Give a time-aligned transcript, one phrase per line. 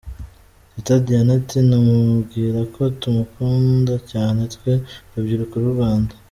[0.73, 4.71] Teta Diana ati, namubwira ko tumukunda cyane, twe
[5.11, 6.13] urubyiruko rw'u Rwanda.